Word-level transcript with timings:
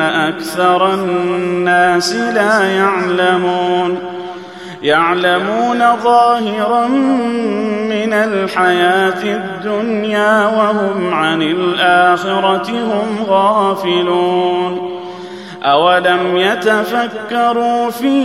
أكثر 0.00 0.94
الناس 0.94 2.12
لا 2.14 2.64
يعلمون. 2.64 3.98
يعلمون 4.82 5.78
ظاهرا 6.02 6.88
من 7.88 8.12
الحياة 8.12 9.22
الدنيا 9.24 10.46
وهم 10.46 11.14
عن 11.14 11.42
الآخرة 11.42 12.70
هم 12.70 13.26
غافلون. 13.28 14.98
أولم 15.62 16.36
يتفكروا 16.36 17.90
في 17.90 18.18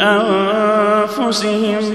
أنفسهم 0.00 1.94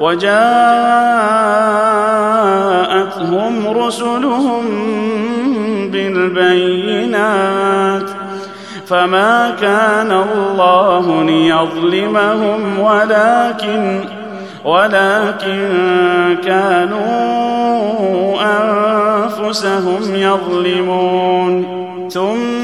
وجاءتهم 0.00 0.34
رسلهم 3.68 4.64
بالبينات 5.90 7.44
فما 8.86 9.54
كان 9.60 10.12
الله 10.12 11.24
ليظلمهم 11.24 12.78
ولكن 12.78 14.00
ولكن 14.64 15.68
كانوا 16.44 17.74
أنفسهم 18.42 20.14
يظلمون. 20.14 21.84
ثم 22.10 22.63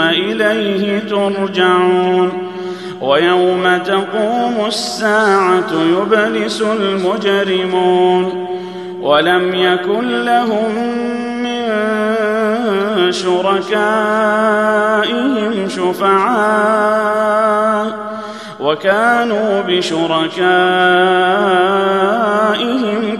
إليه 0.00 0.98
ترجعون. 0.98 2.32
ويوم 3.00 3.76
تقوم 3.76 4.64
الساعة 4.66 5.72
يبلس 5.72 6.62
المجرمون. 6.62 8.48
ولم 9.00 9.54
يكن 9.54 10.24
لهم 10.24 10.74
من 11.42 11.72
شركائهم 13.12 13.68
شفعاء. 15.68 17.34
وكانوا 18.60 19.62
بشركائهم 19.68 20.42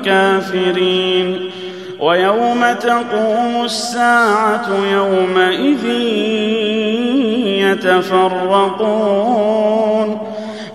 كافرين. 0.04 1.50
ويوم 2.00 2.64
تقوم 2.80 3.64
الساعة 3.64 4.66
يومئذ 4.92 5.84
يتفرقون. 7.70 9.14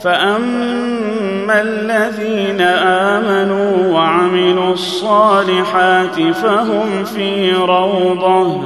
فأما 0.01 1.61
الذين 1.61 2.61
آمنوا 2.61 3.93
وعملوا 3.93 4.73
الصالحات 4.73 6.21
فهم 6.21 7.03
في 7.03 7.51
روضة 7.53 8.61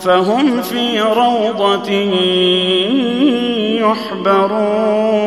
فهم 0.00 0.62
في 0.62 1.00
روضة 1.00 1.90
يحبرون. 4.30 5.26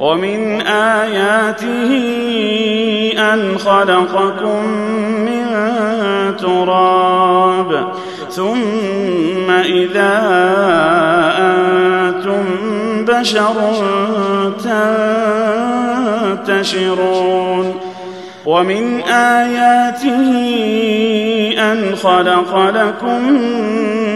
ومن 0.00 0.60
آياته 0.60 1.92
أن 3.18 3.58
خلقكم 3.58 4.66
من 5.24 5.46
تراب 6.36 7.92
ثم 8.30 9.50
إذا 9.50 10.22
أنتم 11.38 12.44
بشر 13.04 13.54
تنتشرون 16.46 17.74
ومن 18.46 19.00
آياته 19.10 20.30
أن 21.58 21.96
خلق 21.96 22.56
لكم 22.56 23.38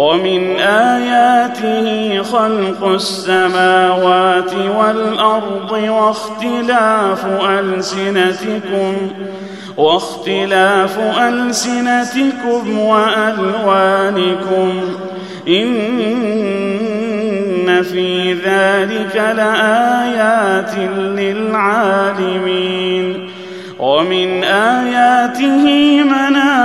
ومن 0.00 0.56
آياته 0.60 2.22
خلق 2.22 2.84
السماوات 2.84 4.52
والأرض 4.54 5.72
واختلاف 5.72 7.26
ألسنتكم 7.42 8.94
واختلاف 9.76 10.98
ألسنتكم 11.18 12.78
وألوانكم 12.78 14.72
إن 15.48 16.22
في 17.82 18.32
ذلك 18.32 19.16
لآيات 19.16 20.74
للعالمين 21.18 22.60
ومن 23.78 24.44
آياته 24.44 25.64
منامكم 26.04 26.59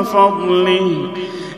فضله. 0.05 0.89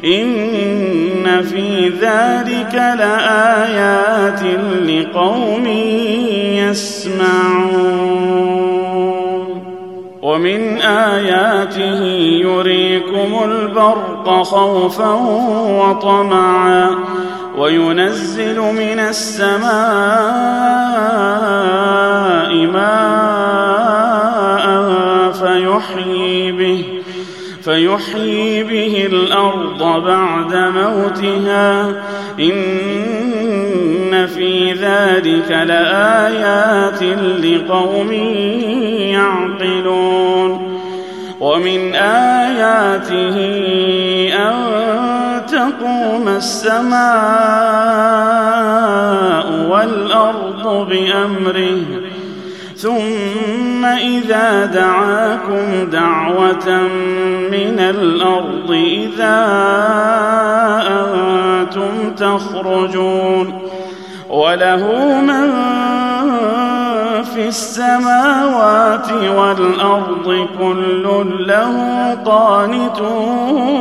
إن 0.05 1.43
في 1.43 1.89
ذلك 1.89 2.75
لآيات 2.75 4.43
لقوم 4.89 5.67
يسمعون. 6.57 8.01
ومن 10.23 10.81
آياته 10.81 12.03
يريكم 12.43 13.41
البرق 13.45 14.43
خوفا 14.43 15.13
وطمعا. 15.81 16.91
وينزل 17.59 18.61
من 18.61 19.01
السماء 19.09 20.81
فيحيي 27.65 28.63
به 28.63 29.07
الأرض 29.13 30.05
بعد 30.05 30.55
موتها. 30.55 31.89
إن 32.41 34.27
في 34.27 34.73
ذلك 34.73 35.51
لآيات 35.51 37.03
لقوم 37.45 38.13
يعقلون. 39.13 40.81
ومن 41.41 41.95
آياته 41.95 43.37
أن 44.35 44.55
تقوم 45.47 46.29
السماء 46.29 47.01
والأرض 49.71 50.89
بأمره 50.89 51.83
ثم 52.77 53.70
إذا 53.85 54.67
دعاكم 54.67 55.91
دعوة 55.93 56.83
من 57.51 57.79
الأرض 57.79 58.71
إذا 58.71 59.37
أنتم 60.89 62.15
تخرجون 62.17 63.63
وله 64.31 65.21
من 65.21 65.51
في 67.35 67.49
السماوات 67.49 69.13
والأرض 69.13 70.49
كل 70.59 71.07
له 71.47 72.15
قانتون 72.25 73.81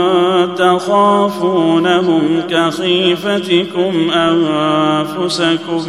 تخافونهم 0.77 2.41
كخيفتكم 2.49 4.11
أنفسكم. 4.11 5.83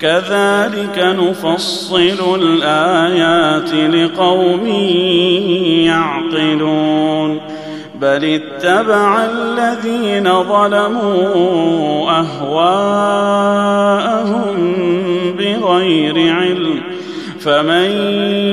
كذلك 0.00 0.98
نفصل 0.98 2.20
الآيات 2.42 3.74
لقوم 3.94 4.66
يعقلون. 5.86 7.40
بل 8.00 8.24
اتبع 8.24 9.24
الذين 9.24 10.42
ظلموا 10.42 12.10
أهواءهم 12.10 12.92
بغير 15.38 16.34
علم. 16.34 16.80
فمن 17.40 17.90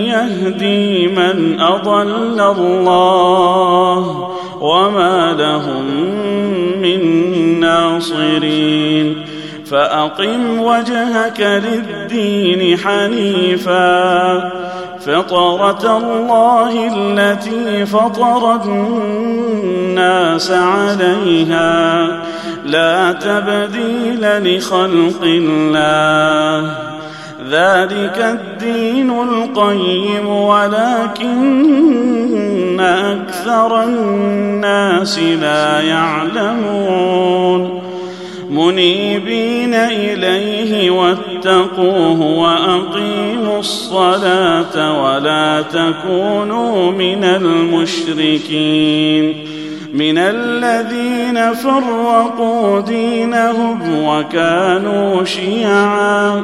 يهدي 0.05 1.07
من 1.07 1.59
أضل 1.59 2.39
الله 2.39 4.28
وما 4.61 5.35
لهم 5.39 5.85
من 6.81 6.99
ناصرين. 7.59 9.25
فأقم 9.71 10.59
وجهك 10.59 11.39
للدين 11.39 12.77
حنيفا. 12.77 14.39
فطرة 14.99 15.97
الله 15.97 16.91
التي 16.95 17.85
فطر 17.85 18.61
الناس 18.65 20.51
عليها. 20.51 22.07
لا 22.65 23.11
تبديل 23.11 24.57
لخلق 24.57 25.21
الله. 25.23 26.75
ذلك 27.49 28.17
الدين 28.17 29.09
القيم 29.09 30.29
ولكن 30.29 31.79
أكثر 32.79 33.83
الناس 33.83 35.19
لا 35.19 35.81
يعلمون. 35.81 37.81
منيبين 38.49 39.73
إليه 39.73 40.91
واتقوه 40.91 42.21
وأقيموا 42.21 43.59
الصلاة 43.59 45.03
ولا 45.03 45.61
تكونوا 45.61 46.91
من 46.91 47.23
المشركين. 47.23 49.35
من 49.93 50.17
الذين 50.17 51.53
فرقوا 51.53 52.81
دينهم 52.81 54.05
وكانوا 54.05 55.23
شيعا. 55.23 56.43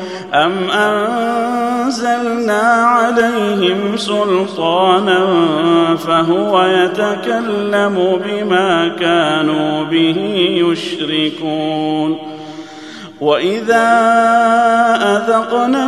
أم 0.33 0.69
أنزلنا 0.69 2.61
عليهم 2.61 3.97
سلطانا 3.97 5.25
فهو 5.95 6.65
يتكلم 6.65 8.21
بما 8.25 8.87
كانوا 8.99 9.83
به 9.83 10.17
يشركون 10.65 12.17
وإذا 13.21 13.87
أذقنا 15.01 15.87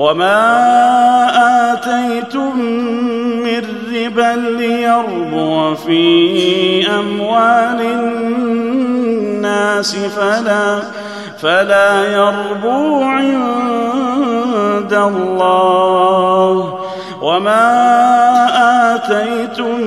وما 0.00 1.72
اتيتم 1.72 2.58
من 3.44 3.62
ربا 3.94 4.32
ليربو 4.58 5.74
في 5.74 6.86
اموال 6.90 7.80
الناس 8.60 9.96
فلا 9.96 10.82
فلا 11.38 12.12
يربو 12.12 13.02
عند 13.02 13.32
الله 14.92 16.78
وما 17.22 17.76
اتيتم 18.94 19.80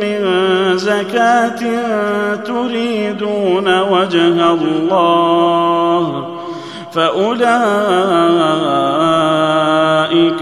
من 0.00 0.20
زكاه 0.78 1.60
تريدون 2.36 3.80
وجه 3.80 4.50
الله 4.52 6.35
فأولئك 6.96 7.36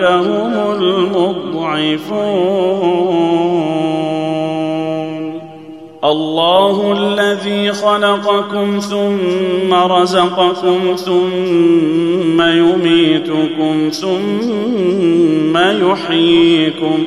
هم 0.01 0.53
المضعفون. 0.81 2.45
الله 6.05 6.93
الذي 6.93 7.73
خلقكم 7.73 8.79
ثم 8.79 9.75
رزقكم 9.75 10.95
ثم 10.97 12.43
يميتكم 12.43 13.89
ثم 13.91 15.57
يحييكم 15.57 17.07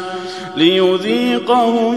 ليذيقهم 0.57 1.95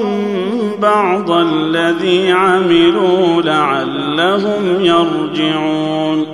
بعض 0.78 1.30
الذي 1.30 2.32
عملوا 2.32 3.42
لعلهم 3.42 4.80
يرجعون. 4.80 6.26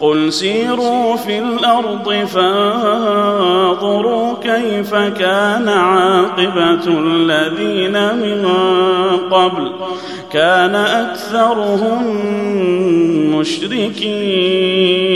قل 0.00 0.32
سيروا 0.32 1.16
في 1.16 1.38
الأرض 1.38 2.26
فانظروا 2.26 4.34
كيف 4.42 4.94
كان 4.94 5.68
عاقبة 5.68 6.88
الذين 6.88 8.16
من 8.16 8.46
قبل. 9.30 9.72
كان 10.32 10.74
أكثرهم 10.74 12.06
مشركين. 13.38 15.15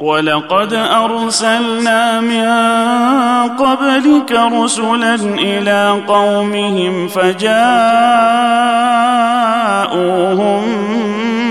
ولقد 0.00 0.74
أرسلنا 0.74 2.20
من 2.20 2.48
قبلك 3.48 4.32
رسلا 4.32 5.14
إلى 5.14 6.00
قومهم 6.08 7.08
فجاءوهم 7.08 7.60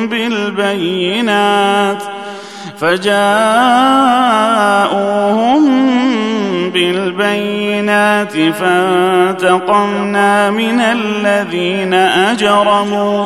بالبينات 0.08 2.04
فجاءوهم 2.80 3.20
بالبينات 6.70 8.34
فانتقمنا 8.34 10.50
من 10.50 10.80
الذين 10.80 11.94
أجرموا 11.94 13.26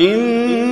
إن 0.00 0.71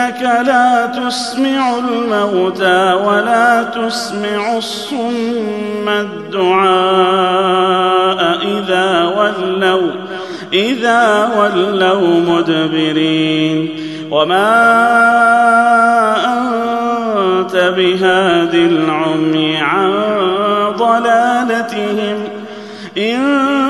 فإنك 0.00 0.46
لا 0.46 0.86
تسمع 0.86 1.78
الموتى 1.78 2.92
ولا 3.06 3.62
تسمع 3.62 4.56
الصم 4.56 5.88
الدعاء 5.88 6.70
إذا 8.42 9.12
ولوا 9.18 9.90
إذا 10.52 11.30
ولوا 11.38 12.20
مدبرين. 12.20 13.68
وما 14.10 14.50
أنت 16.26 17.56
بهاد 17.76 18.54
العمي 18.54 19.56
عن 19.56 19.92
ضلالتهم 20.76 22.28
إن 22.98 23.69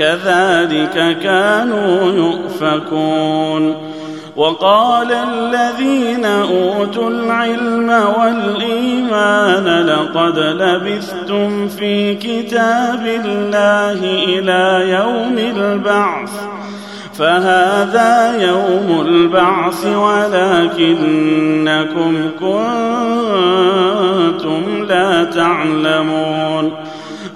كذلك 0.00 0.96
كانوا 1.22 2.12
يؤفكون. 2.12 3.90
وقال 4.36 5.12
الذين 5.12 6.24
أوتوا 6.24 7.10
العلم 7.10 7.90
والإيمان 8.18 9.86
لقد 9.86 10.38
لبثتم 10.38 11.68
في 11.68 12.14
كتاب 12.14 13.06
الله 13.24 13.98
إلى 14.24 14.90
يوم 14.90 15.38
البعث. 15.56 16.30
فهذا 17.18 18.42
يوم 18.42 19.00
البعث 19.06 19.86
ولكنكم 19.86 21.10
كنتم 22.40 23.74
لا 24.88 25.24
تعلمون. 25.24 26.72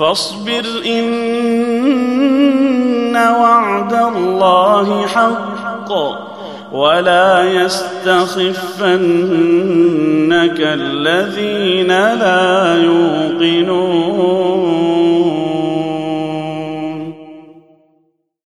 فاصبر 0.00 0.64
إن 0.86 1.50
وعد 3.16 3.92
الله 3.92 5.06
حق 5.06 5.92
ولا 6.72 7.44
يستخفنك 7.44 8.50
الذين 10.60 11.88
لا 11.88 12.82
يوقنون 12.82 14.89